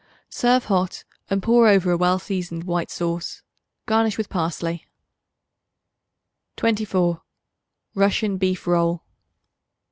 [0.31, 3.43] Serve hot, and pour over a well seasoned white sauce.
[3.85, 4.87] Garnish with parsley.
[6.57, 7.21] 24.
[7.93, 9.03] Russian Beef Roll.